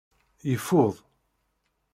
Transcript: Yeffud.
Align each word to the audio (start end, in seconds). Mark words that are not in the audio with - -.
Yeffud. 0.49 0.95